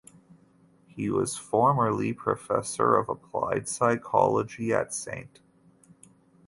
[0.87, 5.41] He was formerly Professor of Applied Psychology at St.